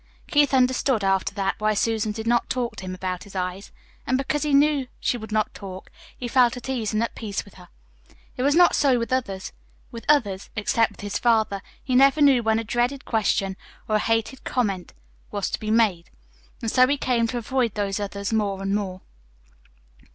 Keith 0.25 0.51
understood, 0.51 1.03
after 1.03 1.31
that, 1.35 1.53
why 1.59 1.75
Susan 1.75 2.11
did 2.11 2.25
not 2.25 2.49
talk 2.49 2.75
to 2.75 2.85
him 2.85 2.95
about 2.95 3.23
his 3.23 3.35
eyes; 3.35 3.71
and 4.07 4.17
because 4.17 4.41
he 4.41 4.51
knew 4.51 4.87
she 4.99 5.15
would 5.15 5.31
not 5.31 5.53
talk, 5.53 5.91
he 6.17 6.27
felt 6.27 6.57
at 6.57 6.67
ease 6.67 6.91
and 6.91 7.03
at 7.03 7.13
peace 7.13 7.45
with 7.45 7.53
her. 7.53 7.69
It 8.35 8.41
was 8.41 8.55
not 8.55 8.73
so 8.75 8.97
with 8.97 9.13
others. 9.13 9.51
With 9.91 10.05
others 10.09 10.49
(except 10.55 10.89
with 10.93 11.01
his 11.01 11.19
father) 11.19 11.61
he 11.83 11.93
never 11.93 12.19
knew 12.19 12.41
when 12.41 12.57
a 12.57 12.63
dread 12.63 13.05
question 13.05 13.55
or 13.87 13.97
a 13.97 13.99
hated 13.99 14.43
comment 14.43 14.93
was 15.29 15.51
to 15.51 15.59
be 15.59 15.69
made. 15.69 16.09
And 16.63 16.71
so 16.71 16.87
he 16.87 16.97
came 16.97 17.27
to 17.27 17.37
avoid 17.37 17.75
those 17.75 17.99
others 17.99 18.33
more 18.33 18.63
and 18.63 18.73
more. 18.73 19.01